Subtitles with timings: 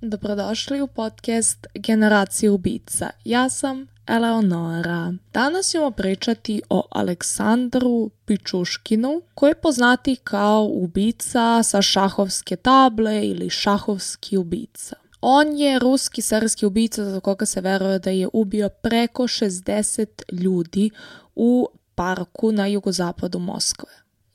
[0.00, 3.10] dobrodošli u podcast Generacija ubica.
[3.24, 5.14] Ja sam Eleonora.
[5.32, 13.50] Danas ćemo pričati o Aleksandru Pičuškinu, koji je poznati kao ubica sa šahovske table ili
[13.50, 14.96] šahovski ubica.
[15.20, 20.90] On je ruski serijski ubica za koga se veruje da je ubio preko 60 ljudi
[21.34, 23.90] u parku na jugozapadu Moskve.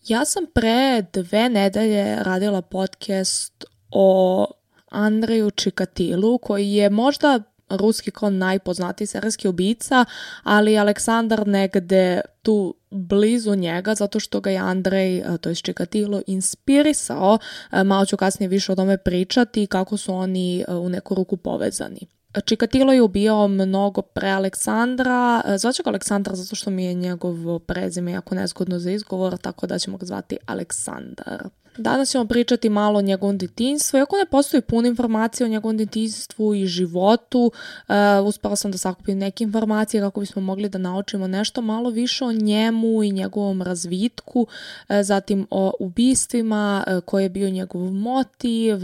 [0.07, 4.45] Ja sam pre dve nedelje radila podcast o
[4.93, 7.39] Andreju Čikatilu, koji je možda
[7.69, 10.05] ruski kao najpoznatiji serijski ubica,
[10.43, 17.37] ali Aleksandar negde tu blizu njega, zato što ga je Andrej, to je Čikatilo, inspirisao.
[17.85, 22.07] Malo ću kasnije više o tome pričati kako su oni u neku ruku povezani.
[22.45, 28.11] Čikatilo je ubijao mnogo pre Aleksandra, zvaću ga Aleksandra zato što mi je njegovo prezime
[28.11, 31.49] jako nezgodno za izgovor, tako da ćemo ga zvati Aleksandar.
[31.77, 33.97] Danas ćemo pričati malo o njegovom detinstvu.
[33.97, 37.51] Iako ne postoji puno informacije o njegovom detinstvu i životu,
[37.87, 42.25] uh, uspela sam da sakupim neke informacije kako bismo mogli da naučimo nešto malo više
[42.25, 48.77] o njemu i njegovom razvitku, uh, zatim o ubistvima, uh, koji je bio njegov motiv,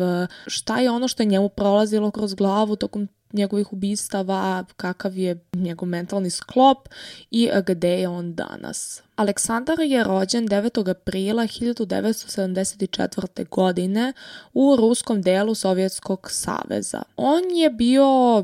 [0.47, 5.89] šta je ono što je njemu prolazilo kroz glavu tokom njegovih ubistava, kakav je njegov
[5.89, 6.89] mentalni sklop
[7.31, 9.01] i gde je on danas.
[9.15, 10.89] Aleksandar je rođen 9.
[10.89, 13.49] aprila 1974.
[13.49, 14.13] godine
[14.53, 17.01] u ruskom delu Sovjetskog saveza.
[17.15, 18.43] On je bio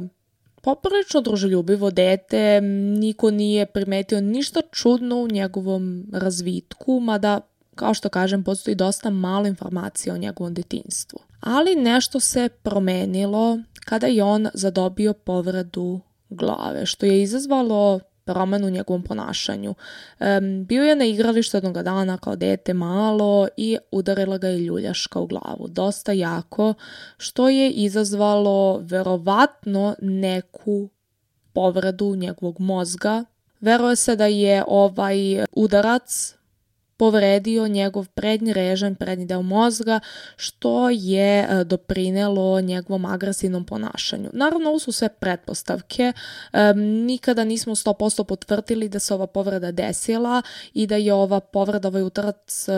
[0.62, 2.62] poprilično druželjubivo dete,
[3.00, 7.42] niko nije primetio ništa čudno u njegovom razvitku, mada
[7.76, 11.20] kao što kažem, postoji dosta malo informacija o njegovom detinstvu.
[11.46, 18.70] Ali nešto se promenilo kada je on zadobio povredu glave, što je izazvalo promenu u
[18.70, 19.76] njegovom ponašanju.
[20.20, 25.20] Um, bio je na igralištu jednog dana kao dete malo i udarila ga je ljuljaška
[25.20, 25.68] u glavu.
[25.68, 26.74] Dosta jako,
[27.18, 30.90] što je izazvalo verovatno neku
[31.54, 33.26] povredu njegovog mozga.
[33.60, 36.36] Veruje se da je ovaj udarac
[36.98, 40.00] povredio njegov prednji režan, prednji deo mozga,
[40.36, 44.30] što je e, doprinelo njegovom agresivnom ponašanju.
[44.34, 46.14] Naravno, ovo su sve pretpostavke.
[47.06, 50.42] nikada nismo 100% potvrdili da se ova povreda desila
[50.74, 52.72] i da je ova povreda, ovaj utarac e,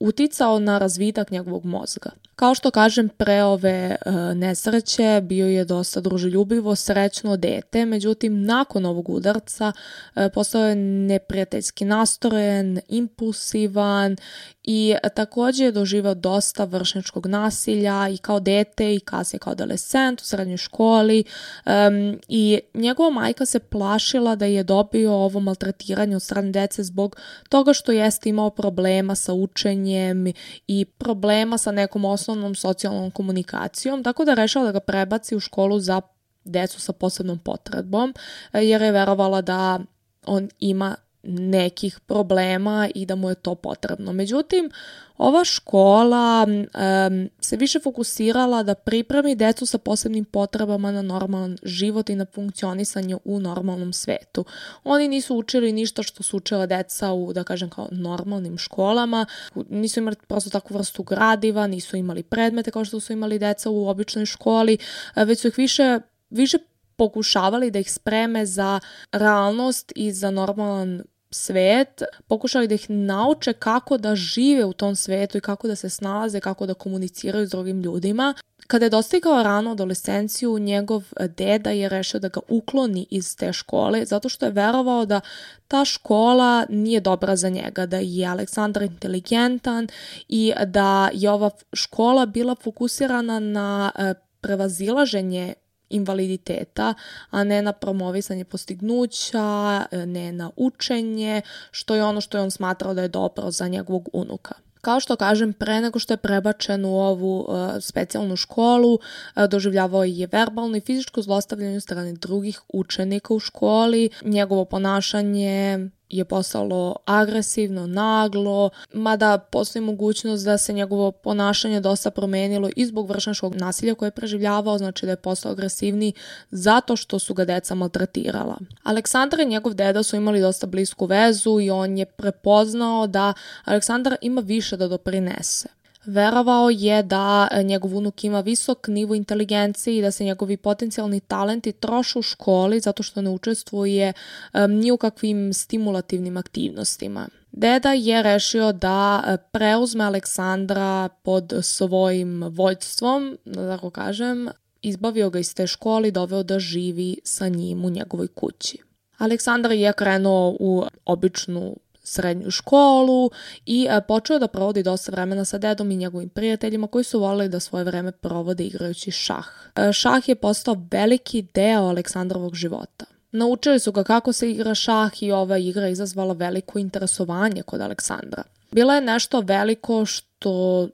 [0.00, 2.10] uticao na razvitak njegovog mozga.
[2.40, 8.86] Kao što kažem, pre ove e, nesreće bio je dosta druželjubivo, srećno dete, međutim, nakon
[8.86, 9.72] ovog udarca
[10.16, 14.16] e, postao je neprijateljski nastrojen, impulsivan
[14.64, 20.24] i takođe je doživao dosta vršničkog nasilja i kao dete i kasnije kao adolescent u
[20.24, 21.24] srednjoj školi
[21.66, 27.16] um, i njegova majka se plašila da je dobio ovo maltretiranje od strane dece zbog
[27.48, 30.32] toga što jeste imao problema sa učenjem
[30.66, 35.40] i problema sa nekom osnovnom socijalnom komunikacijom, tako da je rešila da ga prebaci u
[35.40, 36.00] školu za
[36.44, 38.14] decu sa posebnom potrebom,
[38.52, 39.80] jer je verovala da
[40.26, 44.12] on ima nekih problema i da mu je to potrebno.
[44.12, 44.70] Međutim,
[45.18, 52.10] ova škola um, se više fokusirala da pripremi decu sa posebnim potrebama na normalan život
[52.10, 54.44] i na funkcionisanje u normalnom svetu.
[54.84, 60.00] Oni nisu učili ništa što su učila deca u, da kažem, kao normalnim školama, nisu
[60.00, 64.26] imali prosto takvu vrstu gradiva, nisu imali predmete kao što su imali deca u običnoj
[64.26, 64.78] školi,
[65.16, 66.00] već su ih više
[66.30, 66.58] više
[67.00, 68.80] pokušavali da ih spreme za
[69.12, 75.38] realnost i za normalan svet, pokušali da ih nauče kako da žive u tom svetu
[75.38, 78.34] i kako da se snalaze, kako da komuniciraju s drugim ljudima.
[78.66, 81.04] Kada je dostigao rano adolescenciju, njegov
[81.36, 85.20] deda je rešio da ga ukloni iz te škole zato što je verovao da
[85.68, 89.88] ta škola nije dobra za njega, da je Aleksandar inteligentan
[90.28, 95.54] i da je ova škola bila fokusirana na eh, prevazilaženje
[95.90, 96.94] invaliditeta,
[97.30, 102.94] a ne na promovisanje postignuća, ne na učenje, što je ono što je on smatrao
[102.94, 104.54] da je dobro za njegovog unuka.
[104.80, 110.04] Kao što kažem, pre nego što je prebačen u ovu uh, specijalnu školu, uh, doživljavao
[110.04, 117.86] je verbalno i fizičko zlostavljanje strane drugih učenika u školi, njegovo ponašanje je postalo agresivno,
[117.86, 124.06] naglo, mada postoji mogućnost da se njegovo ponašanje dosta promenilo i zbog vršnjačkog nasilja koje
[124.06, 126.12] je preživljavao, znači da je postao agresivni
[126.50, 128.58] zato što su ga deca maltretirala.
[128.82, 133.32] Aleksandar i njegov deda su imali dosta blisku vezu i on je prepoznao da
[133.64, 135.79] Aleksandar ima više da doprinese.
[136.04, 141.20] Verovao je da e, njegov unuk ima visok nivo inteligencije i da se njegovi potencijalni
[141.20, 144.12] talenti troše u školi zato što ne učestvuje
[144.54, 147.28] um, ni u kakvim stimulativnim aktivnostima.
[147.52, 154.48] Deda je rešio da e, preuzme Aleksandra pod svojim vođstvom, da tako kažem,
[154.82, 158.78] izbavio ga iz te škole i doveo da živi sa njim u njegovoj kući.
[159.18, 161.76] Aleksandar je krenuo u običnu
[162.10, 163.30] srednju školu
[163.66, 167.48] i e, počeo da provodi dosta vremena sa dedom i njegovim prijateljima koji su volili
[167.48, 169.46] da svoje vreme provode igrajući šah.
[169.76, 173.04] E, šah je postao veliki deo Aleksandrovog života.
[173.32, 178.42] Naučili su ga kako se igra šah i ova igra izazvala veliko interesovanje kod Aleksandra.
[178.70, 180.88] Bila je nešto veliko što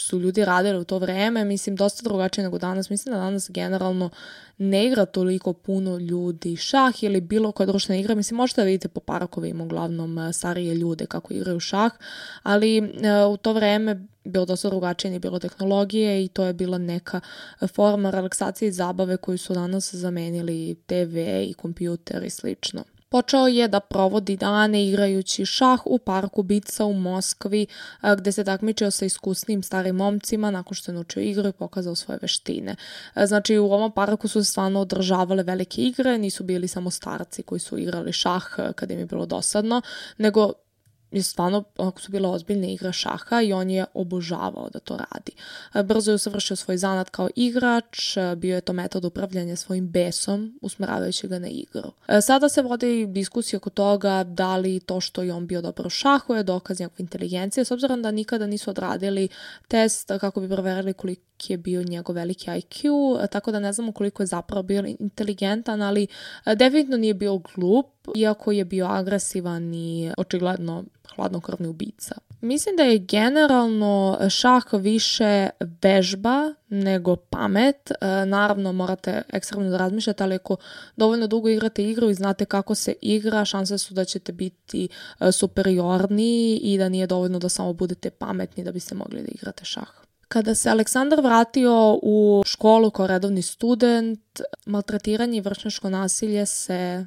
[0.00, 2.90] su ljudi radili u to vreme, mislim, dosta drugačije nego danas.
[2.90, 4.10] Mislim da danas generalno
[4.58, 8.14] ne igra toliko puno ljudi šah ili bilo koja društvena igra.
[8.14, 11.92] Mislim, možete da vidite po parkovima uglavnom e, starije ljude kako igraju šah,
[12.42, 12.82] ali e,
[13.32, 17.20] u to vreme bilo dosta drugačije, nije bilo tehnologije i to je bila neka
[17.74, 21.16] forma relaksacije i zabave koju su danas zamenili TV
[21.48, 22.84] i kompjuter i slično.
[23.12, 27.66] Počeo je da provodi dane igrajući šah u parku Bica u Moskvi,
[28.18, 32.18] gde se takmičio sa iskusnim starim momcima nakon što je naučio igru i pokazao svoje
[32.22, 32.76] veštine.
[33.26, 37.58] Znači, u ovom parku su se stvarno održavale velike igre, nisu bili samo starci koji
[37.58, 39.82] su igrali šah kad im je bilo dosadno,
[40.18, 40.52] nego
[41.12, 45.32] je stvarno, ako su bile ozbiljne igre šaha i on je obožavao da to radi.
[45.74, 49.88] E, brzo je usavršio svoj zanat kao igrač, e, bio je to metod upravljanja svojim
[49.88, 51.92] besom, usmeravajući ga na igru.
[52.08, 55.86] E, sada se vode diskusije oko toga da li to što je on bio dobro
[55.86, 59.28] u šahu je dokaz njegove inteligencije, s obzirom da nikada nisu odradili
[59.68, 62.86] test kako bi proverili koliko je bio njegov veliki IQ,
[63.28, 66.06] tako da ne znamo koliko je zapravo bio inteligentan, ali
[66.56, 70.84] definitivno nije bio glup, iako je bio agresivan i očigledno
[71.14, 72.14] hladnokrvni ubica.
[72.40, 75.48] Mislim da je generalno šah više
[75.82, 77.90] vežba nego pamet.
[77.90, 77.94] E,
[78.26, 80.56] naravno morate ekstremno da razmišljate, ali ako
[80.96, 84.88] dovoljno dugo igrate igru i znate kako se igra, šanse su da ćete biti
[85.20, 89.64] e, superiorniji i da nije dovoljno da samo budete pametni da biste mogli da igrate
[89.64, 90.09] šah.
[90.30, 97.06] Kada se Aleksandar vratio u školu kao redovni student, maltretiranje i vršnjačko nasilje se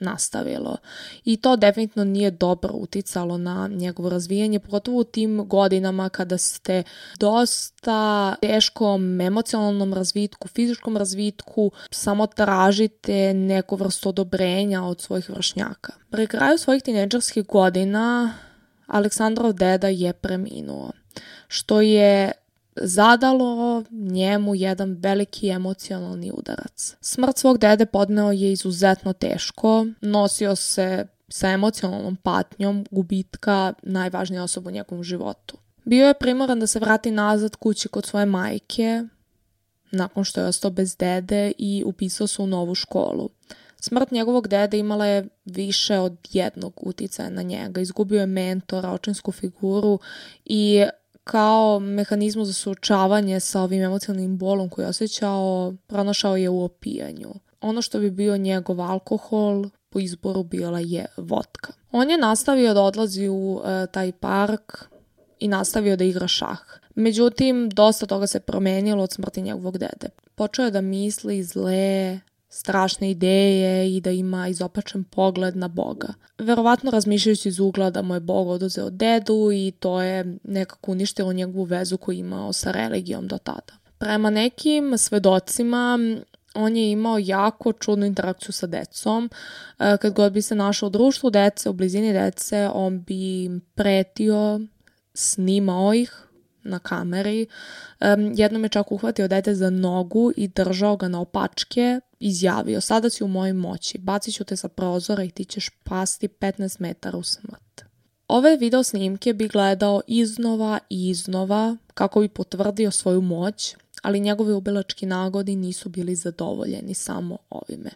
[0.00, 0.76] nastavilo.
[1.24, 6.82] I to definitivno nije dobro uticalo na njegovo razvijanje, pogotovo u tim godinama kada ste
[7.18, 15.92] dosta teškom emocionalnom razvitku, fizičkom razvitku, samo tražite neku vrstu odobrenja od svojih vršnjaka.
[16.10, 18.34] Pre kraju svojih tineđerskih godina
[18.86, 20.90] Aleksandrov deda je preminuo,
[21.48, 22.32] što je
[22.82, 26.96] zadalo njemu jedan veliki emocionalni udarac.
[27.00, 34.68] Smrt svog dede podneo je izuzetno teško, nosio se sa emocionalnom patnjom gubitka najvažnije osobe
[34.68, 35.56] u njegovom životu.
[35.84, 39.04] Bio je primoran da se vrati nazad kući kod svoje majke,
[39.90, 43.30] nakon što je ostao bez dede i upisao se u novu školu.
[43.80, 47.80] Smrt njegovog dede imala je više od jednog uticaja na njega.
[47.80, 49.98] Izgubio je mentora, očinsku figuru
[50.44, 50.84] i
[51.28, 57.34] kao mehanizmu za suočavanje sa ovim emocionalnim bolom koji je osjećao, pronašao je u opijanju.
[57.60, 61.72] Ono što bi bio njegov alkohol, po izboru bila je vodka.
[61.92, 64.84] On je nastavio da odlazi u e, taj park
[65.38, 66.60] i nastavio da igra šah.
[66.94, 70.08] Međutim, dosta toga se promenilo od smrti njegovog dede.
[70.34, 76.14] Počeo je da misli zle, strašne ideje i da ima izopačen pogled na Boga.
[76.38, 81.32] Verovatno razmišljajući iz ugla da mu je Bog oduzeo dedu i to je nekako uništilo
[81.32, 83.72] njegovu vezu koju imao sa religijom do tada.
[83.98, 85.98] Prema nekim svedocima
[86.54, 89.30] on je imao jako čudnu interakciju sa decom.
[89.78, 93.60] E, kad god bi se našao u društvu dece, u blizini dece, on bi im
[93.74, 94.60] pretio,
[95.14, 96.28] snimao ih,
[96.62, 97.46] na kameri.
[98.00, 103.10] Um, jednom je čak uhvatio dete za nogu i držao ga na opačke, izjavio, sada
[103.10, 107.18] si u mojoj moći, bacit ću te sa prozora i ti ćeš pasti 15 metara
[107.18, 107.84] u smrt.
[108.28, 114.52] Ove video snimke bi gledao iznova i iznova kako bi potvrdio svoju moć, ali njegovi
[114.52, 117.90] ubilački nagodi nisu bili zadovoljeni samo ovime.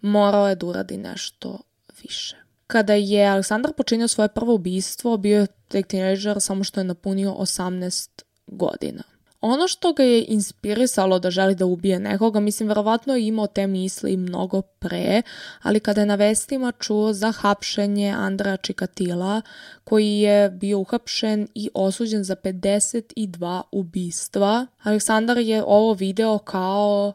[0.00, 1.58] Morao je da uradi nešto
[2.02, 2.36] više.
[2.66, 7.30] Kada je Aleksandar počinio svoje prvo ubistvo, bio je tek tineđer samo što je napunio
[7.32, 9.02] 18 godina.
[9.40, 13.66] Ono što ga je inspirisalo da želi da ubije nekoga, mislim, verovatno je imao te
[13.66, 15.22] misli mnogo pre,
[15.62, 19.42] ali kada je na vestima čuo za hapšenje Andreja Čikatila,
[19.84, 27.12] koji je bio uhapšen i osuđen za 52 ubistva, Aleksandar je ovo video kao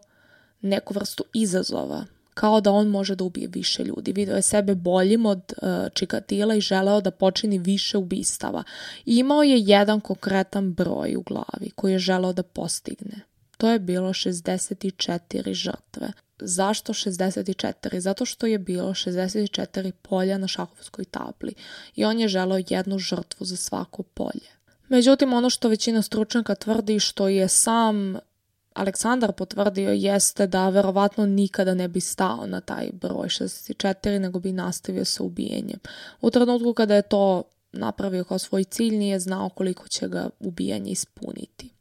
[0.62, 4.14] neku vrstu izazova kao da on može da ubije više ljudi.
[4.14, 8.64] Video je sebe boljim od uh, Čikatila i želeo da počini više ubistava.
[9.06, 13.22] I imao je jedan konkretan broj u glavi koji je želeo da postigne.
[13.58, 16.12] to je bilo 64 žrtve.
[16.40, 18.00] Zašto 64?
[18.00, 21.54] Zato što je bilo 64 polja na šahovskoj tabli
[21.96, 24.50] i on je želeo jednu žrtvu za svako polje.
[24.90, 28.18] Međutim, ono što većina stručnjaka tvrdi što je sam
[28.76, 34.52] Aleksandar potvrdio jeste da verovatno nikada ne bi stao na taj broj 64, nego bi
[34.52, 35.80] nastavio sa ubijenjem.
[36.22, 40.92] U trenutku kada je to napravio kao svoj cilj, nije znao koliko će ga ubijanje
[40.92, 41.75] ispuniti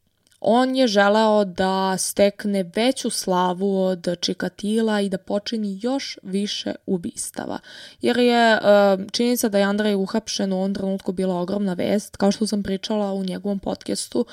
[0.45, 7.59] on je želeo da stekne veću slavu od Čikatila i da počini još više ubistava.
[8.01, 8.59] Jer je
[9.13, 13.13] činjenica da je Andrej uhapšen u ovom trenutku bila ogromna vest, kao što sam pričala
[13.13, 14.27] u njegovom podcastu.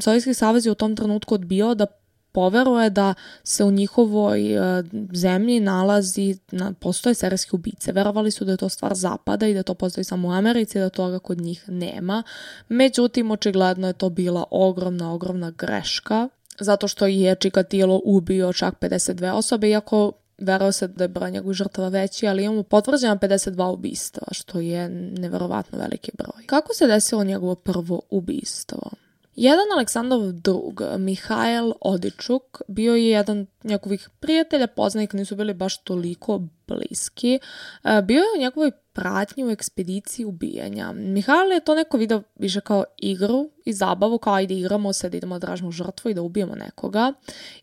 [0.00, 1.86] Sovjetski savez je u tom trenutku odbio da
[2.32, 4.64] poveruje da se u njihovoj uh,
[5.12, 7.92] zemlji nalazi, na, postoje serijski ubice.
[7.92, 10.88] Verovali su da je to stvar zapada i da to postoji samo u Americi, da
[10.88, 12.22] toga kod njih nema.
[12.68, 16.28] Međutim, očigledno je to bila ogromna, ogromna greška,
[16.60, 21.56] zato što je Čikatilo ubio čak 52 osobe, iako veruje se da je broj njegovih
[21.56, 26.46] žrtava veći, ali imamo potvrđena 52 ubistva, što je neverovatno veliki broj.
[26.46, 28.90] Kako se desilo njegovo prvo ubistvo?
[29.36, 36.42] Jedan Aleksandrov drug, Mihajl Odičuk, bio je jedan njegovih prijatelja, poznanika nisu bili baš toliko
[36.66, 37.38] bliski.
[37.84, 40.92] E, bio je u njegovoj pratnji u ekspediciji ubijanja.
[40.92, 45.16] Mihajl je to neko video više kao igru i zabavu, kao ajde igramo se da
[45.16, 47.12] idemo da žrtvu i da ubijemo nekoga.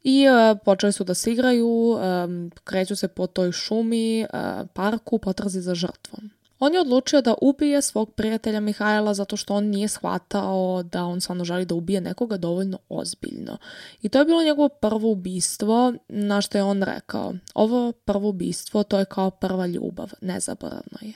[0.04, 4.26] I uh, počeli su da se igraju, um, kreću se po toj šumi,
[4.74, 6.37] parku, potrazi za žrtvom.
[6.60, 11.22] On je odlučio da ubije svog prijatelja Mihajla zato što on nije shvatao da on
[11.22, 13.58] stvarno želi da ubije nekoga dovoljno ozbiljno.
[14.02, 17.34] I to je bilo njegovo prvo ubistvo na što je on rekao.
[17.54, 21.14] Ovo prvo ubistvo to je kao prva ljubav, nezaboravno je.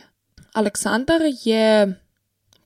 [0.54, 2.00] Aleksandar je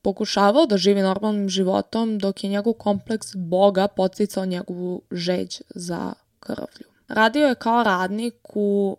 [0.02, 6.86] pokušavao da živi normalnim životom dok je njegov kompleks Boga poticao njegovu žeđ za krvlju.
[7.08, 8.96] Radio je kao radnik u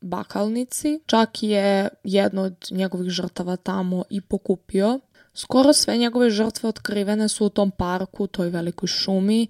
[0.00, 5.00] bakalnici, čak je jedno od njegovih žrtava tamo i pokupio.
[5.34, 9.46] Skoro sve njegove žrtve otkrivene su u tom parku, toj velikoj šumi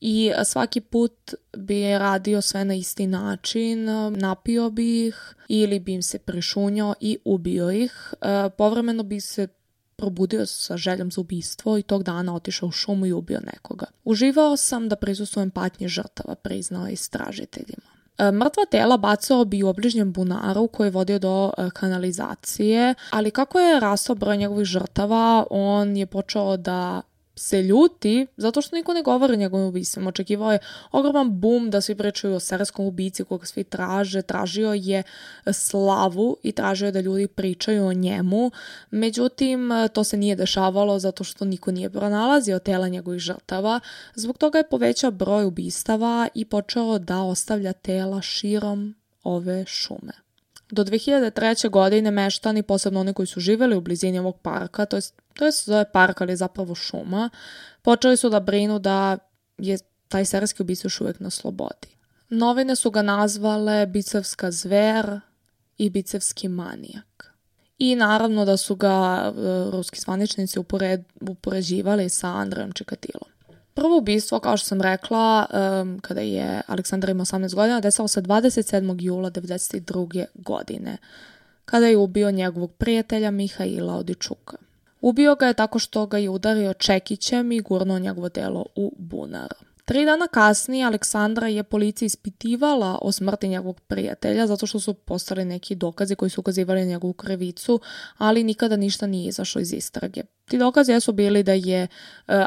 [0.00, 3.84] i svaki put bi radio sve na isti način,
[4.16, 8.14] napio bi ih ili bi im se prišunjao i ubio ih.
[8.20, 9.48] E, povremeno bi se
[9.96, 13.86] probudio sa željom za ubistvo i tog dana otišao u šumu i ubio nekoga.
[14.04, 17.93] Uživao sam da prisustujem patnje žrtava, priznao istražiteljima.
[18.18, 23.30] E, mrtva tela bacao bi u obližnjem bunaru koji je vodio do e, kanalizacije, ali
[23.30, 27.02] kako je rastao broj njegovih žrtava, on je počeo da
[27.36, 30.08] se ljuti zato što niko ne govori o njegovim ubistvima.
[30.08, 30.58] Očekivao je
[30.92, 34.22] ogroman bum da svi pričaju o serijskom ubici koga svi traže.
[34.22, 35.02] Tražio je
[35.52, 38.50] slavu i tražio je da ljudi pričaju o njemu.
[38.90, 43.80] Međutim, to se nije dešavalo zato što niko nije pronalazio tela njegovih žrtava.
[44.14, 50.23] Zbog toga je povećao broj ubistava i počeo da ostavlja tela širom ove šume.
[50.74, 51.70] Do 2003.
[51.70, 55.02] godine meštani, posebno oni koji su živeli u blizini ovog parka, to je,
[55.34, 57.30] to je zove park, ali je zapravo šuma,
[57.82, 59.18] počeli su da brinu da
[59.58, 59.78] je
[60.08, 61.88] taj serijski ubica još uvijek na slobodi.
[62.28, 65.20] Novine su ga nazvale Bicevska zver
[65.78, 67.32] i Bicevski manijak.
[67.78, 69.30] I naravno da su ga e,
[69.70, 73.33] ruski zvaničnici upored, upoređivali sa Andrejom Čekatilom.
[73.74, 75.46] Prvo ubistvo, kao što sam rekla,
[75.82, 78.96] um, kada je Aleksandar imao 18 godina, desilo se 27.
[79.02, 80.24] jula 1992.
[80.34, 80.96] godine,
[81.64, 84.56] kada je ubio njegovog prijatelja Mihaila Odičuka.
[85.00, 89.54] Ubio ga je tako što ga je udario čekićem i gurnuo njegovo telo u bunar.
[89.84, 95.44] Tri dana kasnije Aleksandra je policija ispitivala o smrti njegovog prijatelja zato što su postali
[95.44, 97.80] neki dokazi koji su ukazivali njegovu krivicu,
[98.18, 100.22] ali nikada ništa nije izašlo iz istrage.
[100.44, 101.88] Ti dokazi su bili da je uh,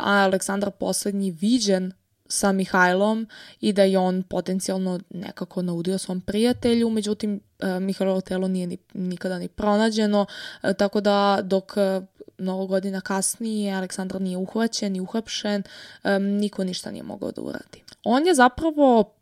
[0.04, 1.92] Aleksandar poslednji viđen
[2.28, 3.28] sa Mihajlom
[3.62, 8.78] i da je on potencijalno nekako naudio svom prijatelju, međutim e, Mihajlovo telo nije ni,
[8.94, 10.26] nikada ni pronađeno,
[10.64, 12.02] e, tako da dok e,
[12.38, 15.64] mnogo godina kasnije Aleksandar nije uhvaćen i uhapšen,
[16.20, 17.84] niko ništa nije mogao da uradi.
[18.04, 19.17] On je zapravo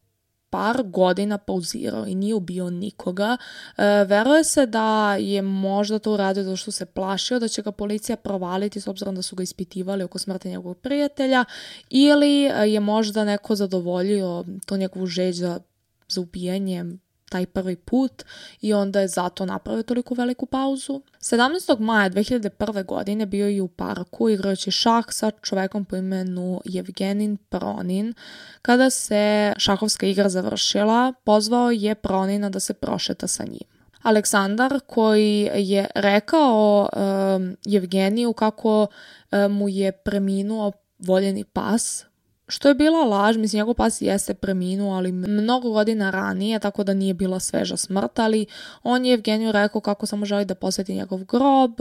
[0.55, 3.37] par godina pauzirao i nije ubio nikoga.
[3.77, 7.71] E, veruje se da je možda to uradio zato što se plašio da će ga
[7.71, 11.45] policija provaliti s obzirom da su ga ispitivali oko smrti njegovog prijatelja
[11.89, 15.59] ili je možda neko zadovoljio to njegovu žeđ za,
[16.07, 17.04] za ubijanjem
[17.35, 18.23] taj prvi put
[18.61, 21.01] i onda je zato napravio toliko veliku pauzu.
[21.19, 21.79] 17.
[21.79, 22.85] maja 2001.
[22.85, 28.13] godine bio je u parku igrajući šah sa čovekom po imenu Evgenin Pronin.
[28.61, 33.67] Kada se šahovska igra završila, pozvao je Pronina da se prošeta sa njim.
[34.01, 38.87] Aleksandar koji je rekao um, Evgeniju kako
[39.31, 42.05] um, mu je preminuo voljeni pas
[42.47, 46.93] što je bila laž, mislim, njegov pas jeste preminuo, ali mnogo godina ranije, tako da
[46.93, 48.45] nije bila sveža smrt, ali
[48.83, 51.71] on je Evgeniju rekao kako samo želi da poseti njegov grob,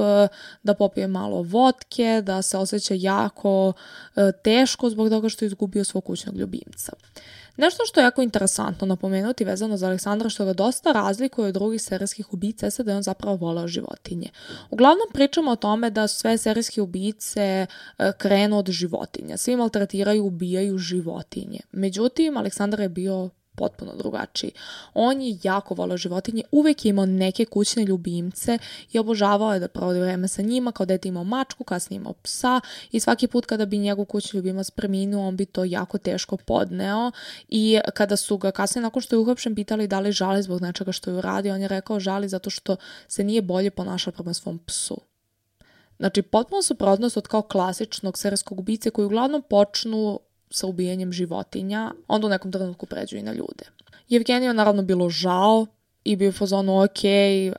[0.62, 3.72] da popije malo vodke, da se osjeća jako
[4.16, 6.92] e, teško zbog toga što je izgubio svog kućnog ljubimca.
[7.56, 11.82] Nešto što je jako interesantno napomenuti vezano za Aleksandra što ga dosta razlikuje od drugih
[11.82, 14.30] serijskih ubica je da je on zapravo voleo životinje.
[14.70, 17.66] Uglavnom pričamo o tome da sve serijske ubice
[17.98, 19.36] e, krenu od životinja.
[19.36, 21.60] Svi maltretiraju, ubijaju životinje.
[21.72, 24.52] Međutim, Aleksandar je bio potpuno drugačiji.
[24.94, 28.58] On je jako volio životinje, uvek je imao neke kućne ljubimce
[28.92, 32.60] i obožavao je da provodi vreme sa njima, kao dete imao mačku, kasnije imao psa
[32.92, 37.10] i svaki put kada bi njegov kućni ljubimac preminuo, on bi to jako teško podneo
[37.48, 40.92] i kada su ga kasnije nakon što je uhapšen pitali da li žali zbog nečega
[40.92, 42.76] što je uradio, on je rekao žali zato što
[43.08, 45.00] se nije bolje ponašao prema svom psu.
[45.98, 50.20] Znači, potpuno suprotnost od kao klasičnog serijskog ubice koji uglavnom počnu
[50.50, 53.64] sa ubijanjem životinja, onda u nekom trenutku pređu i na ljude.
[54.10, 55.66] Evgeniju je naravno bilo žao
[56.04, 56.98] i bio u fazonu ok,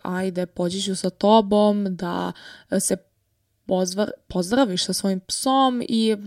[0.01, 2.32] ajde, pođi ću sa tobom da
[2.80, 2.98] se
[3.65, 6.18] pozvar, pozdraviš sa svojim psom i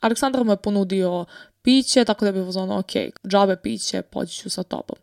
[0.00, 1.24] Aleksandar mu je ponudio
[1.62, 2.92] piće, tako da je bio fazonu ok,
[3.28, 4.96] džabe piće, pođi ću sa tobom.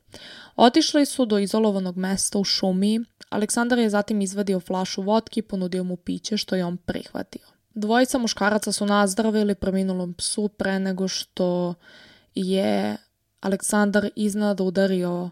[0.56, 3.00] Otišli su do izolovanog mesta u šumi.
[3.30, 7.59] Aleksandar je zatim izvadio flašu vodki i ponudio mu piće što je on prihvatio.
[7.74, 11.74] Dvojica muškaraca su nazdravili preminulom psu pre nego što
[12.36, 12.98] je
[13.42, 15.30] Aleksandar iznad udario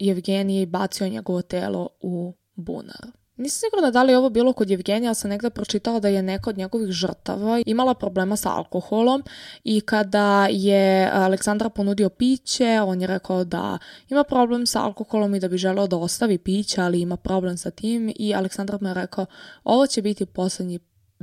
[0.00, 3.10] Evgenije i bacio njegovo telo u bunar.
[3.36, 6.22] Nisam sigurna da li je ovo bilo kod Evgenija, ali sam negde pročitala da je
[6.22, 9.22] neka od njegovih žrtava imala problema sa alkoholom
[9.64, 13.78] i kada je Aleksandra ponudio piće, on je rekao da
[14.08, 17.70] ima problem sa alkoholom i da bi želeo da ostavi piće, ali ima problem sa
[17.70, 19.26] tim i Aleksandra mu je rekao
[19.64, 20.78] ovo će biti poslednji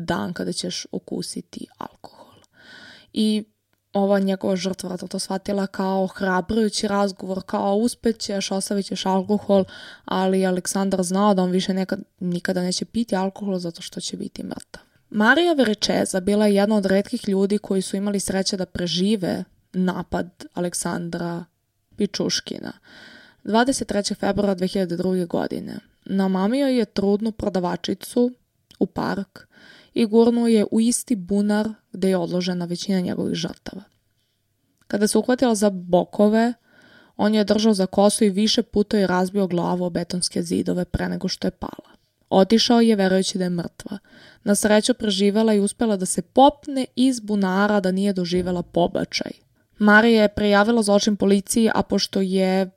[0.06, 2.42] dan kada ćeš okusiti alkohol.
[3.14, 3.44] I
[3.94, 9.64] ova njegova žrtva to shvatila kao hrabrujući razgovor, kao uspećeš, ostavit ćeš alkohol,
[10.06, 14.44] ali Aleksandar znao da on više nekad, nikada neće piti alkohol zato što će biti
[14.44, 14.84] mrtav.
[15.10, 19.44] Marija Veričeza bila je jedna od redkih ljudi koji su imali sreće da prežive
[19.74, 21.46] napad Aleksandra
[21.96, 22.72] Pičuškina.
[23.44, 24.16] 23.
[24.16, 25.28] februara 2002.
[25.28, 28.32] godine namamio je trudnu prodavačicu
[28.80, 29.48] u park
[29.94, 33.84] i gurnuo je u isti bunar gde je odložena većina njegovih žrtava.
[34.88, 36.54] Kada se uhvatila za bokove,
[37.18, 41.10] on je držao za kosu i više puta je razbio glavu o betonske zidove pre
[41.10, 41.92] nego što je pala.
[42.30, 43.98] Otišao je verujući da je mrtva.
[44.44, 49.32] Na sreću preživela i uspela da se popne iz bunara da nije doživela pobačaj.
[49.78, 52.70] Marija je prijavila zločin policiji, a pošto je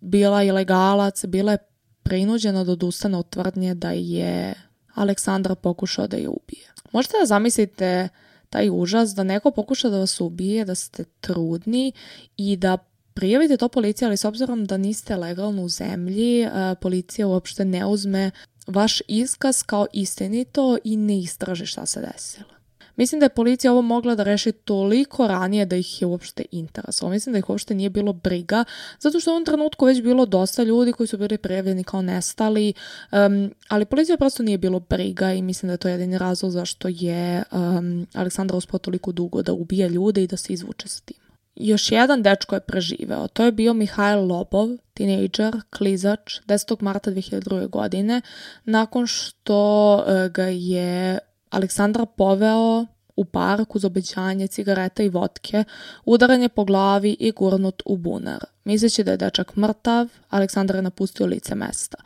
[0.00, 1.58] bila ilegalac, bila je
[2.02, 4.54] prinuđena da odustane od tvrdnje da je
[4.94, 6.72] Aleksandar pokušao da je ubije.
[6.92, 8.08] Možete da zamislite
[8.50, 11.92] taj užas da neko pokuša da vas ubije, da ste trudni
[12.36, 12.78] i da
[13.14, 16.50] prijavite to policiji, ali s obzirom da niste legalno u zemlji, e,
[16.80, 18.30] policija uopšte ne uzme
[18.66, 22.61] vaš iskaz kao istinito i ne istraži šta se desilo.
[22.96, 27.12] Mislim da je policija ovo mogla da reši toliko ranije da ih je uopšte interesovalo.
[27.12, 28.64] Mislim da ih uopšte nije bilo briga,
[29.00, 32.72] zato što u ovom trenutku već bilo dosta ljudi koji su bili prijavljeni kao nestali,
[33.12, 36.88] um, ali policija prosto nije bilo briga i mislim da je to jedini razlog zašto
[36.88, 41.16] je um, Aleksandra uspao toliko dugo da ubija ljude i da se izvuče sa tim.
[41.56, 43.28] Još jedan dečko je preživeo.
[43.28, 46.82] To je bio Mihajl Lobov, tinejdžer, klizač, 10.
[46.82, 47.68] marta 2002.
[47.68, 48.20] godine,
[48.64, 51.18] nakon što uh, ga je
[51.52, 52.86] Aleksandra poveo
[53.16, 55.64] u park uz obećanje cigareta i vodke,
[56.04, 58.44] udaren je po glavi i gurnut u bunar.
[58.64, 61.96] Misleći da je dečak mrtav, Aleksandar je napustio lice mesta.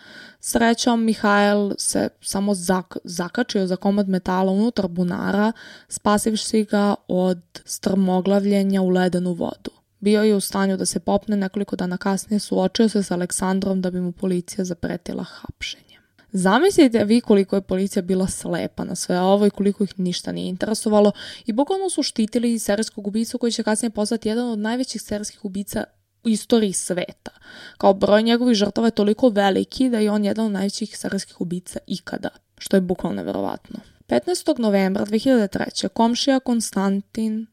[0.41, 5.53] Srećom, Mihajl se samo zak zakačio za komad metala unutar bunara,
[5.89, 9.71] spasivši ga od strmoglavljenja u ledenu vodu.
[10.01, 13.91] Bio je u stanju da se popne nekoliko dana kasnije, suočio se sa Aleksandrom da
[13.91, 15.96] bi mu policija zapretila hapšenje.
[16.37, 20.49] Zamislite vi koliko je policija bila slepa na sve ovo i koliko ih ništa nije
[20.49, 21.13] interesovalo
[21.47, 25.85] i bukvalno su štitili serijskog ubicu koji će kasnije postati jedan od najvećih serijskih ubica
[26.25, 27.31] u istoriji sveta.
[27.79, 31.79] Kao broj njegovih žrtava je toliko veliki da je on jedan od najvećih serijskih ubica
[31.87, 33.81] ikada, što je bukvalno neverovatno.
[34.09, 34.59] 15.
[34.59, 35.89] novembra 2003.
[35.89, 37.47] komšija Konstantin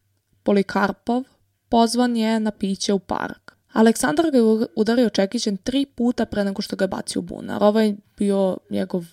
[0.43, 1.24] Polikarpov
[1.69, 3.42] pozvan je na piće u park.
[3.73, 7.63] Aleksandar ga je udario čekićem tri puta pre nego što ga je bacio u bunar.
[7.63, 9.05] Ovo je bio njegov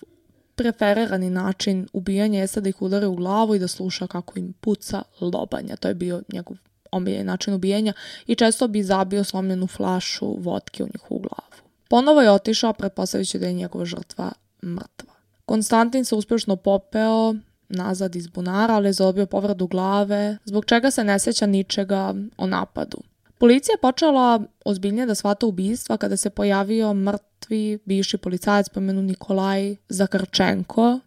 [0.55, 5.01] preferirani način ubijanja jeste da ih udari u glavu i da sluša kako im puca
[5.21, 5.75] lobanja.
[5.75, 6.57] To je bio njegov
[6.91, 7.93] omiljeni način ubijanja
[8.27, 11.63] i često bi zabio slomljenu flašu vodke u njihovu glavu.
[11.89, 14.31] Ponovo je otišao pretpostavljajući da je njegova žrtva
[14.63, 15.13] mrtva.
[15.45, 17.35] Konstantin se uspešno popeo
[17.69, 22.47] nazad iz bunara, ali je zadobio povradu glave, zbog čega se ne seća ničega o
[22.47, 22.97] napadu.
[23.41, 29.75] Policija je počela ozbiljnije da shvata ubistva kada se pojavio mrtvi bivši policajac pomenu Nikolaj
[29.89, 30.99] Zakarčenko,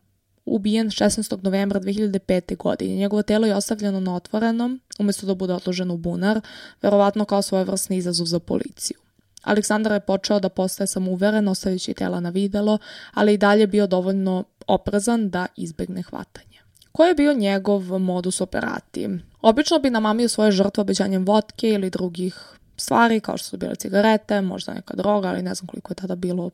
[0.44, 1.44] ubijen 16.
[1.44, 2.56] novembra 2005.
[2.56, 2.96] godine.
[2.96, 6.40] Njegovo telo je ostavljeno na otvorenom, umesto da bude odloženo u bunar,
[6.82, 8.98] verovatno kao svojevrsni izazov za policiju.
[9.42, 12.78] Aleksandar je počeo da postaje samouveren, ostavljajući tela na videlo,
[13.12, 16.53] ali i dalje bio dovoljno oprezan da izbegne hvatanje.
[16.96, 19.08] Koji je bio njegov modus operati?
[19.42, 22.36] Obično bi namamio svoje žrtve obećanjem vodke ili drugih
[22.76, 26.14] stvari, kao što su bile cigarete, možda neka droga, ali ne znam koliko je tada
[26.14, 26.50] bilo,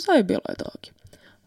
[0.00, 0.90] sve je bilo je drogi.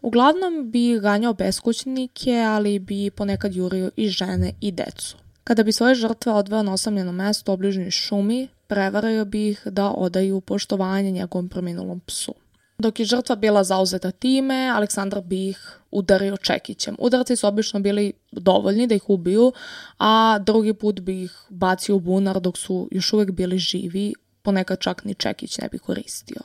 [0.02, 5.18] Uglavnom bi ganjao beskućnike, ali bi ponekad jurio i žene i decu.
[5.44, 9.92] Kada bi svoje žrtve odveo na osamljeno mesto u obližnjoj šumi, prevario bi ih da
[9.92, 12.34] odaju poštovanje njegovom preminulom psu.
[12.82, 16.96] Dok je žrtva bila zauzeta time, Aleksandar bi ih udario čekićem.
[17.00, 19.52] Udarci su obično bili dovoljni da ih ubiju,
[20.00, 24.80] a drugi put bi ih bacio u bunar dok su još uvek bili živi, ponekad
[24.80, 26.42] čak ni čekić ne bi koristio.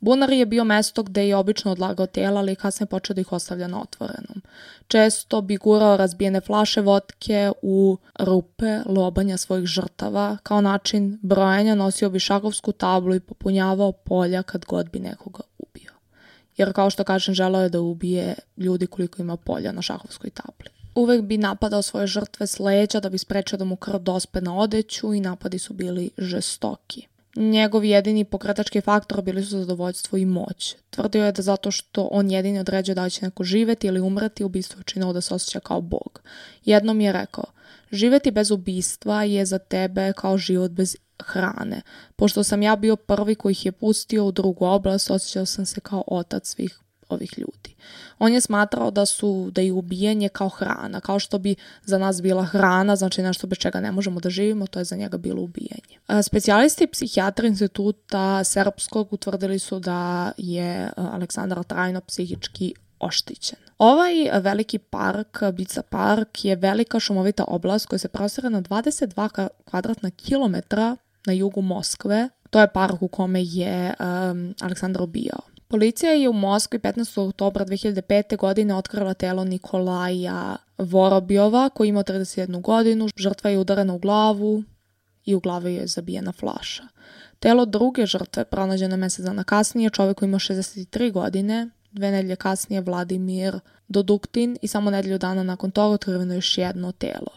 [0.00, 3.68] Bunar je bio mesto gde je obično odlagao tela, ali kasnije počeo da ih ostavlja
[3.68, 4.42] na otvorenom.
[4.88, 10.36] Često bi gurao razbijene flaše vodke u rupe lobanja svojih žrtava.
[10.42, 15.49] Kao način brojanja nosio bi šahovsku tablu i popunjavao polja kad god bi nekoga.
[16.60, 20.68] Jer kao što kažem, želao je da ubije ljudi koliko ima polja na šahovskoj tabli.
[20.94, 24.56] Uvek bi napadao svoje žrtve s leđa da bi sprečio da mu krv dospe na
[24.58, 27.06] odeću i napadi su bili žestoki.
[27.36, 30.76] Njegov jedini pokretački faktor bili su zadovoljstvo i moć.
[30.90, 34.80] Tvrdio je da zato što on jedini određuje da će neko živeti ili umreti, ubistvo
[34.80, 36.20] je činilo da se osjeća kao bog.
[36.64, 37.44] Jednom je rekao,
[37.92, 41.82] živeti bez ubistva je za tebe kao život bez hrane.
[42.16, 45.80] Pošto sam ja bio prvi koji ih je pustio u drugu oblast, osjećao sam se
[45.80, 46.80] kao otac svih
[47.10, 47.74] ovih ljudi.
[48.18, 51.54] On je smatrao da su da je ubijanje kao hrana, kao što bi
[51.84, 54.96] za nas bila hrana, znači nešto bez čega ne možemo da živimo, to je za
[54.96, 56.22] njega bilo ubijanje.
[56.22, 63.58] Specijalisti psihijatra instituta Srpskog utvrdili su da je Aleksandar trajno psihički oštićen.
[63.78, 70.10] Ovaj veliki park, Bica park, je velika šumovita oblast koja se prostira na 22 kvadratna
[70.10, 72.28] kilometra na jugu Moskve.
[72.50, 75.40] To je park u kome je um, Aleksandar ubijao.
[75.68, 77.28] Policija je u Moskvi 15.
[77.28, 78.36] oktobra 2005.
[78.36, 83.08] godine otkrila telo Nikolaja Vorobjova koji ima 31 godinu.
[83.16, 84.62] Žrtva je udarena u glavu
[85.24, 86.82] i u glavi je zabijena flaša.
[87.38, 93.60] Telo druge žrtve pronađeno mesec dana kasnije, koji ima 63 godine, dve nedelje kasnije Vladimir
[93.88, 97.32] Doduktin i samo nedelju dana nakon toga otkriveno još jedno telo.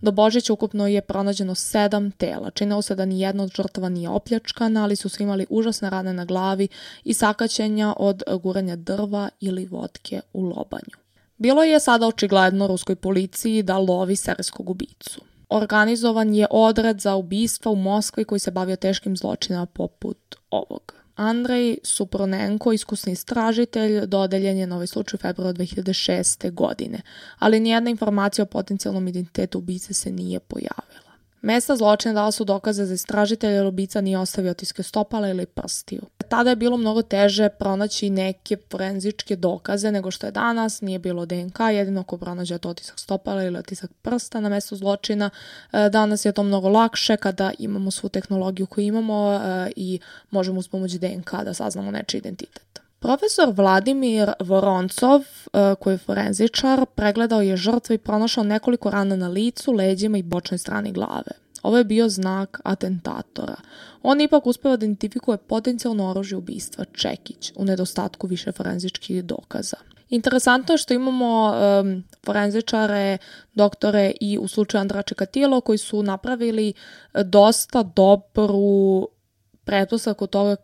[0.00, 2.50] Do Božića ukupno je pronađeno sedam tela.
[2.50, 6.12] Činilo se da ni jedna od žrtava nije opljačkana, ali su svi imali užasne rane
[6.12, 6.68] na glavi
[7.04, 10.96] i sakaćenja od guranja drva ili vodke u lobanju.
[11.38, 15.20] Bilo je sada očigledno ruskoj policiji da lovi serijskog ubicu.
[15.48, 21.03] Organizovan je odred za ubistva u Moskvi koji se bavio teškim zločinama poput ovog.
[21.16, 26.52] Andrej Supronenko, iskusni istražitelj, dodeljen je na ovaj slučaj u februaru 2006.
[26.52, 27.00] godine,
[27.38, 31.12] ali nijedna informacija o potencijalnom identitetu ubice se nije pojavila.
[31.42, 36.02] Mesta zločina dala su dokaze za istražitelja jer ubica nije ostavio otiske stopala ili prstiju.
[36.28, 41.26] Tada je bilo mnogo teže pronaći neke forenzičke dokaze nego što je danas, nije bilo
[41.26, 45.30] DNK, jedino ko pronađe to otisak stopala ili otisak prsta na mestu zločina.
[45.72, 50.58] E, danas je to mnogo lakše kada imamo svu tehnologiju koju imamo e, i možemo
[50.58, 52.80] uz pomoć DNK da saznamo nečiji identitet.
[52.98, 59.28] Profesor Vladimir Voroncov, e, koji je forenzičar, pregledao je žrtve i pronašao nekoliko rana na
[59.28, 61.43] licu, leđima i bočnoj strani glave.
[61.64, 63.56] Ovo je bio znak atentatora.
[64.02, 69.76] On ipak uspeo da identifikuje potencijalno oružje ubistva, Čekić, u nedostatku više forenzičkih dokaza.
[70.08, 73.18] Interesantno je što imamo um, forenzičare,
[73.54, 76.72] doktore i u slučaju Andra Čekatilo koji su napravili
[77.24, 79.08] dosta dobru
[79.64, 80.56] pretpostavku toga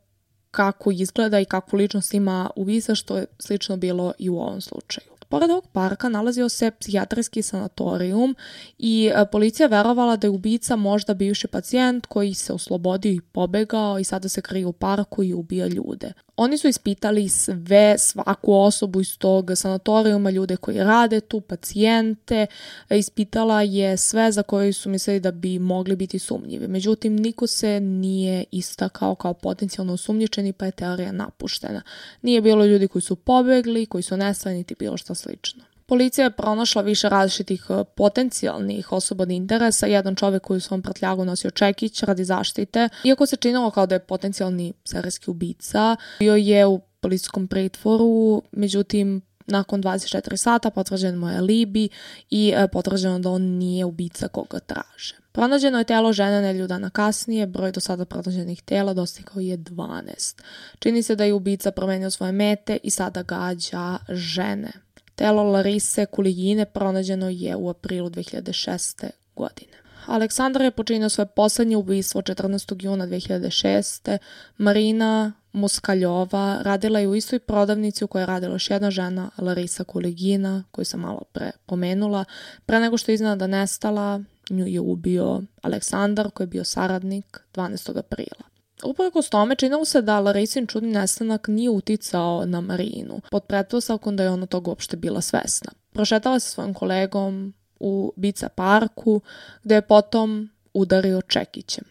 [0.51, 5.10] kako izgleda i kakvu ličnost ima Uvisa, što je slično bilo i u ovom slučaju.
[5.31, 8.37] Pored ovog parka nalazio se psihijatrijski sanatorijum
[8.79, 13.99] i e, policija verovala da je ubica možda bivši pacijent koji se oslobodio i pobegao
[13.99, 16.12] i sada se krije u parku i ubija ljude.
[16.42, 22.46] Oni su ispitali sve, svaku osobu iz tog sanatorijuma, ljude koji rade tu, pacijente,
[22.90, 26.68] ispitala je sve za koje su mislili da bi mogli biti sumnjivi.
[26.68, 31.83] Međutim, niko se nije istakao kao potencijalno osumnjičeni, pa je teorija napuštena.
[32.22, 35.69] Nije bilo ljudi koji su pobegli, koji su nestali, niti bilo šta slično.
[35.90, 39.87] Policija je pronašla više različitih e, potencijalnih osoba od interesa.
[39.87, 42.88] Jedan čovek koji u svom prtljagu nosio čekić radi zaštite.
[43.05, 49.22] Iako se činilo kao da je potencijalni serijski ubica, bio je u policijskom pritvoru, međutim
[49.46, 51.88] nakon 24 sata potvrđen mu je libi
[52.31, 55.16] i e, potvrđeno da on nije ubica koga traže.
[55.33, 60.42] Pronađeno je telo žene nelju dana kasnije, broj do sada pronađenih tela dostigao je 12.
[60.79, 64.89] Čini se da je ubica promenio svoje mete i sada gađa žene.
[65.20, 69.11] Telo Larise Kuligine pronađeno je u aprilu 2006.
[69.37, 69.72] godine.
[70.06, 72.85] Aleksandar je počinio svoje poslednje ubistvo 14.
[72.85, 74.18] juna 2006.
[74.59, 79.85] Marina Muskaljova radila je u istoj prodavnici u kojoj je radila još jedna žena, Larisa
[79.85, 82.24] Kuligina, koju sam malo pre pomenula.
[82.66, 87.98] Pre nego što je iznenada nestala, nju je ubio Aleksandar, koji je bio saradnik 12.
[87.98, 88.50] aprila.
[88.85, 94.23] Uprkos tome činilo se da Larisin čudni nestanak nije uticao na Marinu, pod pretpostavkom da
[94.23, 95.73] je ona toga uopšte bila svesna.
[95.93, 99.21] Prošetala se svojim kolegom u Bica parku,
[99.62, 101.85] gde je potom udario čekićem.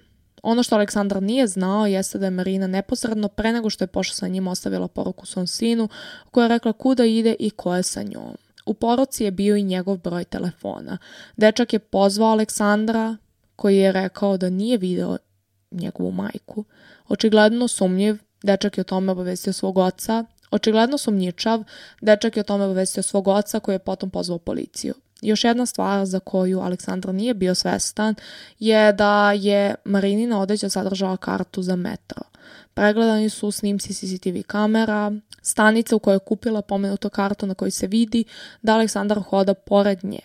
[0.44, 4.16] Ono što Aleksandar nije znao jeste da je Marina neposredno pre nego što je pošla
[4.16, 5.90] sa njim ostavila poruku svom sinu
[6.32, 8.38] koja je rekla kuda ide i ko je sa njom.
[8.66, 10.98] U poruci je bio i njegov broj telefona.
[11.38, 13.18] Dečak je pozvao Aleksandra
[13.56, 15.18] koji je rekao da nije video
[15.72, 16.64] njegovu majku.
[17.08, 20.26] Očigledno sumnjiv, dečak je o tome obavestio svog oca.
[20.52, 21.64] Očigledno sumnjičav,
[22.02, 24.94] dečak je o tome obavestio svog oca koji je potom pozvao policiju.
[25.22, 28.16] Još jedna stvar za koju Aleksandar nije bio svestan
[28.60, 32.22] je da je Marinina odeća sadržala kartu za metro.
[32.74, 37.88] Pregledani su snimci CCTV kamera, stanica u kojoj je kupila pomenuto kartu na kojoj se
[37.88, 38.24] vidi
[38.62, 40.20] da Aleksandar hoda pored nje.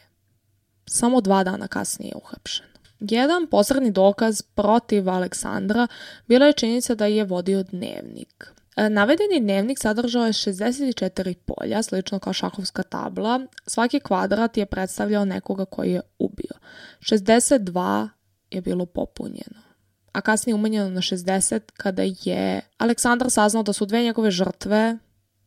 [0.86, 2.73] Samo dva dana kasnije je uhapšen.
[3.00, 5.86] Jedan posredni dokaz protiv Aleksandra
[6.26, 8.52] bila je činjenica da je vodio dnevnik.
[8.76, 13.40] E, navedeni dnevnik sadržao je 64 polja, slično kao šahovska tabla.
[13.66, 16.54] Svaki kvadrat je predstavljao nekoga koji je ubio.
[17.00, 18.08] 62
[18.50, 19.64] je bilo popunjeno
[20.14, 24.98] a kasnije umanjeno na 60 kada je Aleksandar saznao da su dve njegove žrtve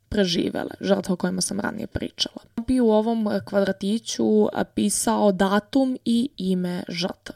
[0.09, 2.56] preživele, žrtve o kojima sam ranije pričala.
[2.67, 7.35] Bi u ovom kvadratiću pisao datum i ime žrtve.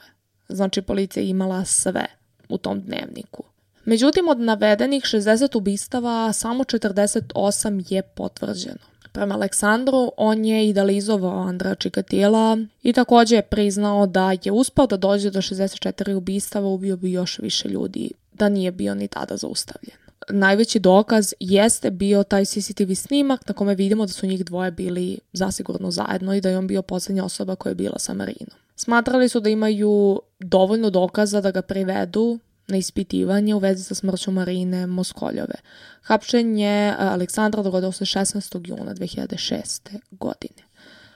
[0.49, 2.05] Znači policija imala sve
[2.49, 3.43] u tom dnevniku.
[3.85, 8.91] Međutim, od navedenih 60 ubistava samo 48 je potvrđeno.
[9.11, 14.97] Prema Aleksandru, on je idealizovao Andra Čikatila i takođe je priznao da je uspao da
[14.97, 19.97] dođe do 64 ubistava, ubio bi još više ljudi, da nije bio ni tada zaustavljen.
[20.31, 25.19] Najveći dokaz jeste bio taj CCTV snimak na kome vidimo da su njih dvoje bili
[25.33, 28.57] zasigurno zajedno i da je on bio poslednja osoba koja je bila sa Marinom.
[28.75, 34.31] Smatrali su da imaju dovoljno dokaza da ga privedu na ispitivanje u vezi sa smrću
[34.31, 35.55] Marine Moskoljove.
[36.01, 38.69] Hapšenje e, Aleksandra dogodilo se 16.
[38.69, 39.97] juna 2006.
[40.11, 40.63] godine.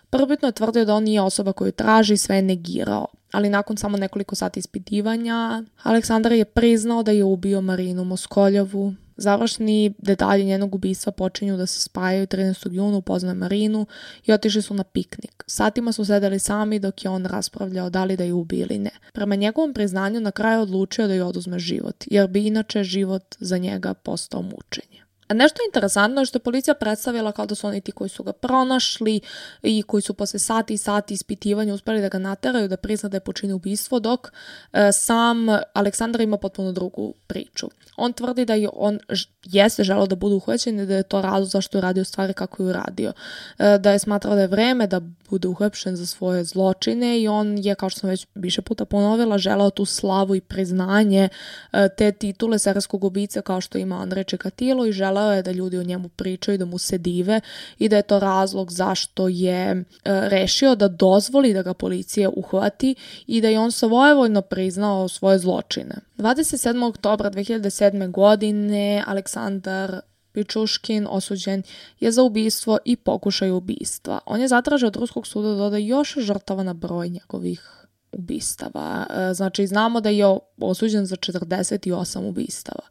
[0.10, 3.98] Prvitno je tvrdio da on nije osoba koju traži, sve je negirao, ali nakon samo
[3.98, 11.12] nekoliko sati ispitivanja, Aleksandar je priznao da je ubio Marinu Moskoljovu, Završni detalji njenog ubistva
[11.12, 12.74] počinju da se spajaju 13.
[12.74, 13.86] juna u Poznoj Marinu
[14.26, 15.44] i otišli su na piknik.
[15.48, 18.92] Satima su sedeli sami dok je on raspravljao da li da je ubi ili ne.
[19.14, 23.58] Prema njegovom priznanju na kraju odlučio da je oduzme život, jer bi inače život za
[23.58, 25.05] njega postao mučenje.
[25.34, 28.34] Nešto interesantno je što je policija predstavila kao da su oni ti koji su ga
[28.34, 29.20] pronašli
[29.64, 33.18] i koji su posle sati i sati ispitivanja uspeli da ga nateraju da prizna da
[33.18, 34.32] je počinio ubistvo, dok
[34.74, 35.38] e, sam
[35.74, 37.68] Aleksandar ima potpuno drugu priču.
[37.98, 39.00] On tvrdi da je on
[39.44, 42.64] jeste želeo da bude uhvaćen i da je to razlog zašto je radio stvari kako
[42.64, 43.14] je uradio.
[43.60, 47.58] E, da je smatrao da je vreme da bude uhapšen za svoje zločine i on
[47.58, 51.30] je, kao što sam već više puta ponovila, želeo tu slavu i priznanje
[51.72, 55.78] e, te titule serijskog ubice kao što ima Andrej Čekatilo i želeo je da ljudi
[55.78, 57.42] o njemu pričaju, da mu se dive
[57.80, 62.96] i da je to razlog zašto je e, rešio da dozvoli da ga policija uhvati
[63.28, 65.96] i da je on svojevoljno priznao svoje zločine.
[66.18, 66.90] 27.
[66.90, 68.12] oktobra 2007.
[68.12, 70.02] godine Aleksandar
[70.32, 71.64] Pičuškin osuđen
[72.00, 74.20] je za ubistvo i pokušaj ubistva.
[74.26, 79.08] On je zatražio od Ruskog suda da doda još žrtava na broj njegovih ubistava.
[79.10, 80.26] E, znači, znamo da je
[80.58, 82.84] osuđen za 48 ubistava.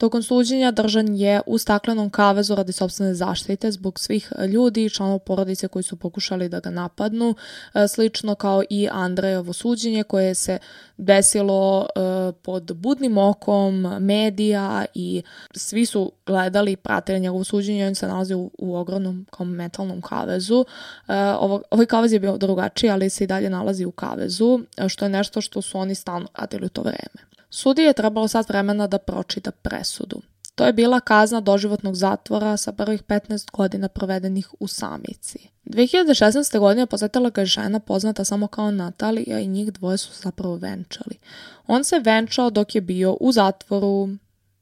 [0.00, 5.18] Tokom suđenja držan je u staklenom kavezu radi sobstvene zaštite zbog svih ljudi i članov
[5.18, 7.34] porodice koji su pokušali da ga napadnu,
[7.74, 10.58] e, slično kao i Andrejevo suđenje koje se
[10.96, 12.00] desilo e,
[12.42, 15.22] pod budnim okom medija i
[15.54, 20.00] svi su gledali i pratili njegovo suđenje, on se nalazi u, u ogromnom kao metalnom
[20.00, 20.64] kavezu.
[21.08, 25.04] E, ovo, ovaj kavez je bio drugačiji, ali se i dalje nalazi u kavezu, što
[25.04, 27.30] je nešto što su oni stalno radili u to vreme.
[27.50, 30.20] Sudi je trebalo sad vremena da pročita presudu.
[30.54, 35.38] To je bila kazna doživotnog zatvora sa prvih 15 godina provedenih u samici.
[35.64, 36.58] 2016.
[36.58, 41.18] godine posetila ga žena poznata samo kao Natalija i njih dvoje su zapravo venčali.
[41.66, 44.08] On se venčao dok je bio u zatvoru,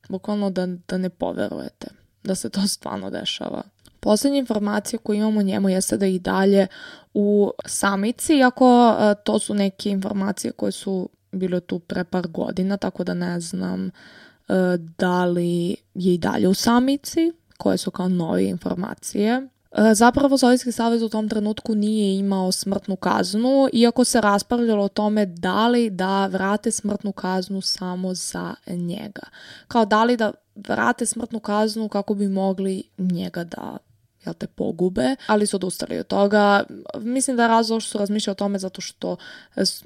[0.08, 1.86] bukvalno da, da ne poverujete
[2.24, 3.62] da se to stvarno dešava.
[4.00, 6.66] Poslednja informacija koju imamo njemu jeste da je i dalje
[7.14, 12.76] u samici, iako e, to su neke informacije koje su bile tu pre par godina,
[12.76, 13.90] tako da ne znam e,
[14.98, 19.48] da li je i dalje u samici, koje su kao nove informacije.
[19.72, 24.88] E, zapravo Sovjetski savez u tom trenutku nije imao smrtnu kaznu, iako se raspravljalo o
[24.88, 29.22] tome da li da vrate smrtnu kaznu samo za njega.
[29.68, 33.76] Kao da li da vrate smrtnu kaznu kako bi mogli njega da
[34.28, 36.64] jel te, pogube, ali su odustali od toga.
[37.00, 39.16] Mislim da je razlog što su razmišljali o tome zato što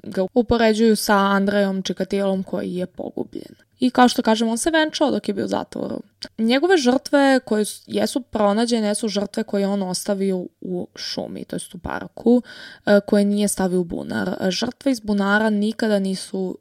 [0.03, 3.55] ga upoređuju sa Andrejom Čikatilom koji je pogubljen.
[3.79, 6.01] I kao što kažem, on se venčao dok je bio u zatvoru.
[6.37, 11.77] Njegove žrtve koje jesu pronađene su žrtve koje on ostavio u šumi, to jest u
[11.77, 12.41] parku,
[12.85, 14.35] e, koje nije stavio u bunar.
[14.49, 16.57] Žrtve iz bunara nikada nisu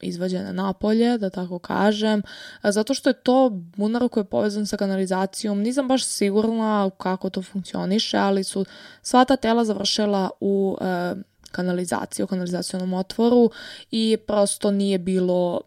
[0.00, 2.22] izvađene napolje, da tako kažem,
[2.62, 5.60] zato što je to bunar koji je povezan sa kanalizacijom.
[5.60, 8.64] Nisam baš sigurna kako to funkcioniše, ali su
[9.02, 11.14] sva ta tela završila u e,
[11.50, 13.50] kanalizaciji, u kanalizacijonom otvoru
[13.90, 15.60] i prosto nije bilo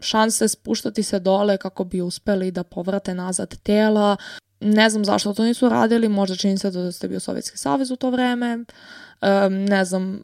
[0.00, 4.16] šanse spuštati se dole kako bi uspeli da povrate nazad tela.
[4.60, 7.96] Ne znam zašto to nisu radili, možda čini se da ste bio Sovjetski savez u
[7.96, 10.22] to vreme, um, ne znam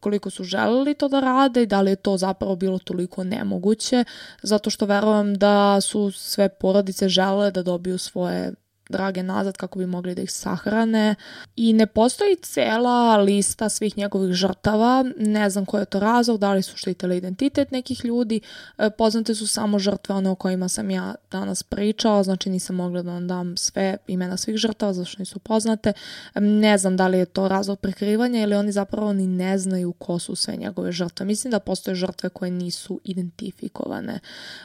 [0.00, 4.04] koliko su želeli to da rade i da li je to zapravo bilo toliko nemoguće,
[4.42, 8.52] zato što verujem da su sve porodice žele da dobiju svoje
[8.92, 11.14] drage nazad kako bi mogli da ih sahrane.
[11.56, 16.52] I ne postoji cela lista svih njegovih žrtava, ne znam koji je to razlog, da
[16.52, 18.40] li su štitili identitet nekih ljudi,
[18.78, 23.02] e, poznate su samo žrtve one o kojima sam ja danas pričala, znači nisam mogla
[23.02, 25.92] da vam dam sve imena svih žrtava zašto nisu poznate,
[26.34, 30.18] ne znam da li je to razlog prekrivanja ili oni zapravo ni ne znaju ko
[30.18, 31.26] su sve njegove žrtve.
[31.26, 34.20] Mislim da postoje žrtve koje nisu identifikovane,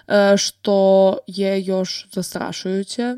[0.07, 3.15] e, što je još zastrašujuće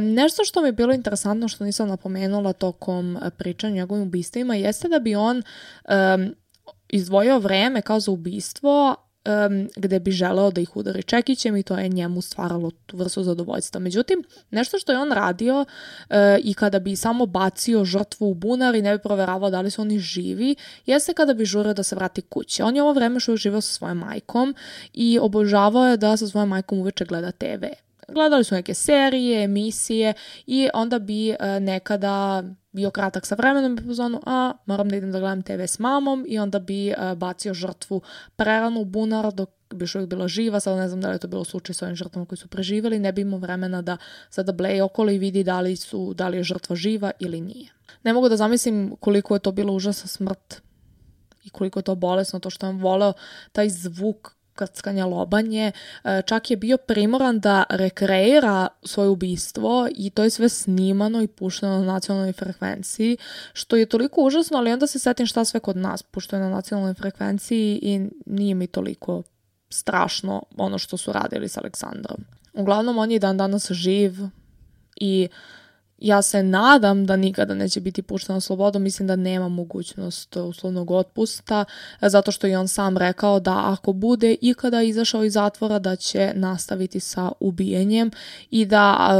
[0.00, 4.88] nešto što mi je bilo interesantno što nisam napomenula tokom e, pričanja njegovim ubistvima jeste
[4.88, 6.34] da bi on um,
[6.88, 11.76] izdvojio vreme kao za ubistvo um, gde bi želeo da ih udari čekićem i to
[11.76, 13.80] je njemu stvaralo tu vrstu zadovoljstva.
[13.80, 18.74] Međutim, nešto što je on radio uh, i kada bi samo bacio žrtvu u bunar
[18.74, 21.96] i ne bi proveravao da li su oni živi, jeste kada bi žurio da se
[21.96, 22.64] vrati kuće.
[22.64, 24.54] On je ovo vreme što je živao sa svojom majkom
[24.92, 27.64] i obožavao je da sa svojom majkom uveče gleda TV
[28.08, 30.14] gledali su neke serije, emisije
[30.46, 35.12] i onda bi e, nekada bio kratak sa vremenom i pozvanu, a moram da idem
[35.12, 36.24] da gledam TV s mamom.
[36.28, 38.00] I onda bi e, bacio žrtvu
[38.36, 41.18] prerano u bunar dok bi još uvijek bila živa, sad ne znam da li je
[41.18, 43.96] to bilo slučaj s ovim žrtvama koji su preživjeli, ne bi imao vremena da
[44.30, 47.72] sada bleje okolo i vidi da li, su, da li je žrtva živa ili nije.
[48.02, 50.62] Ne mogu da zamislim koliko je to bilo užasna smrt
[51.44, 53.12] i koliko je to bolesno, to što on voleo
[53.52, 55.72] taj zvuk krckanja lobanje,
[56.04, 61.26] e, čak je bio primoran da rekreira svoje ubistvo i to je sve snimano i
[61.26, 63.16] pušteno na nacionalnoj frekvenciji,
[63.52, 66.94] što je toliko užasno, ali onda se setim šta sve kod nas pušteno na nacionalnoj
[66.94, 69.22] frekvenciji i nije mi toliko
[69.70, 72.24] strašno ono što su radili s Aleksandrom.
[72.54, 74.12] Uglavnom, on je dan danas živ
[74.96, 75.61] i uh,
[76.02, 80.90] ja se nadam da nikada neće biti pušten na slobodu, mislim da nema mogućnost uslovnog
[80.90, 81.64] otpusta,
[82.00, 86.32] zato što je on sam rekao da ako bude ikada izašao iz zatvora da će
[86.34, 88.10] nastaviti sa ubijenjem
[88.50, 89.10] i da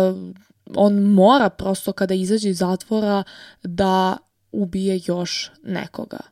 [0.74, 3.22] on mora prosto kada izađe iz zatvora
[3.62, 4.16] da
[4.52, 6.31] ubije još nekoga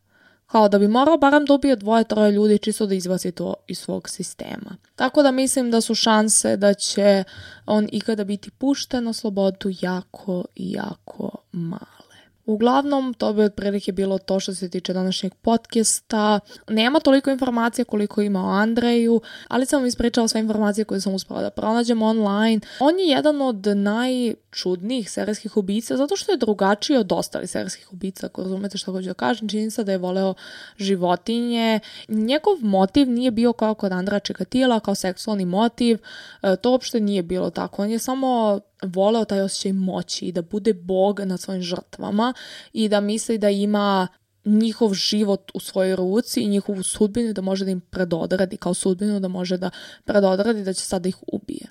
[0.52, 4.08] kao da bi morao barem ubije dvoje, troje ljudi čisto da izbaci to iz svog
[4.08, 4.76] sistema.
[4.96, 7.24] Tako da mislim da su šanse da će
[7.66, 11.99] on ikada biti pušten na slobodu jako, jako male.
[12.46, 16.40] Uglavnom, to bi otprilike bilo to što se tiče današnjeg podcasta.
[16.68, 21.14] Nema toliko informacija koliko ima o Andreju, ali sam vam ispričala sve informacije koje sam
[21.14, 22.60] uspela da pronađem online.
[22.80, 28.26] On je jedan od najčudnijih serijskih ubica zato što je drugačiji od ostalih serijskih ubica,
[28.26, 29.48] ako razumete što hoću da kažem.
[29.48, 30.34] Čini se da je voleo
[30.78, 31.80] životinje.
[32.08, 35.98] Njegov motiv nije bio kao kod Andra Čekatila, kao seksualni motiv.
[36.42, 37.82] E, to uopšte nije bilo tako.
[37.82, 42.34] On je samo voleo taj osjećaj moći i da bude bog nad svojim žrtvama
[42.72, 44.08] i da misli da ima
[44.44, 49.20] njihov život u svojoj ruci i njihovu sudbinu da može da im predodradi kao sudbinu
[49.20, 49.70] da može da
[50.04, 51.66] predodradi da će sada ih ubije.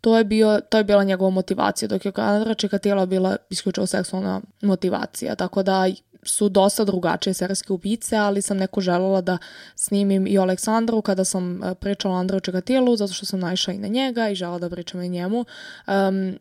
[0.00, 4.40] To je, bio, to je bila njegova motivacija, dok je Andra Čekatila bila isključivo seksualna
[4.62, 5.86] motivacija, tako da
[6.22, 9.38] su dosta drugačije serijske ubice, ali sam neko želela da
[9.74, 12.40] snimim i Aleksandru kada sam e, pričala o Andreju
[12.96, 15.44] zato što sam naišla i na njega i žela da pričam i njemu.
[15.86, 16.38] Um,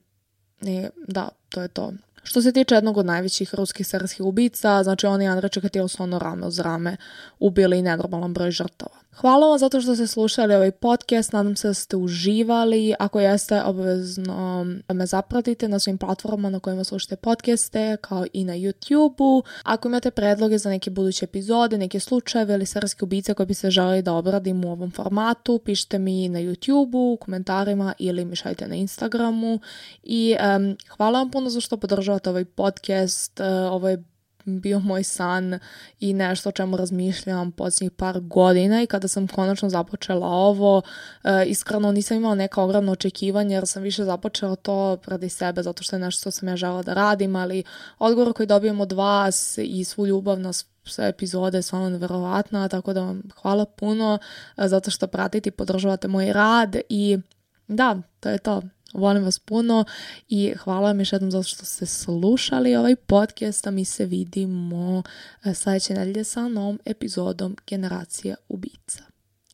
[0.62, 1.94] I da, to je to.
[2.24, 6.20] Što se tiče jednog od najvećih ruskih serijskih ubica, znači oni Andrej Čekatil su ono
[6.20, 6.98] rame uz rame
[7.40, 8.96] ubili nenormalan broj žrtava.
[9.16, 12.96] Hvala vam zato što ste slušali ovaj podcast, nadam se da ste uživali.
[13.00, 18.54] Ako jeste, obavezno me zapratite na svim platformama na kojima slušate podcaste, kao i na
[18.54, 19.44] YouTube-u.
[19.64, 24.02] Ako imate predloge za neke buduće epizode, neke slučajeve ili serijske ubice koje se želeli
[24.02, 28.76] da obradim u ovom formatu, pišite mi na YouTube-u, u komentarima ili mi šaljite na
[28.76, 29.60] Instagramu.
[30.04, 33.40] I um, hvala vam puno za što podržavate ovaj podcast.
[33.40, 34.11] Uh, ovo je
[34.46, 35.60] bio moj san
[36.00, 40.82] i nešto o čemu razmišljam posljednjih par godina i kada sam konačno započela ovo,
[41.24, 45.84] e, iskreno nisam imala neka ogromna očekivanja jer sam više započela to radi sebe zato
[45.84, 47.64] što je nešto što sam ja žela da radim, ali
[48.00, 52.94] odgovor koji dobijem od vas i svu ljubav na sve epizode je stvarno neverovatna, tako
[52.94, 54.20] da vam hvala puno
[54.58, 57.18] e, zato što pratite i podržavate moj rad i
[57.68, 58.62] da, to je to.
[58.94, 59.86] Volim vas puno
[60.30, 65.04] i hvala vam još jednom zato što ste slušali ovaj podcast, a mi se vidimo
[65.44, 69.04] e, sljedeće nedelje sa novom epizodom Generacija ubica.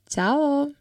[0.09, 0.77] Ćao!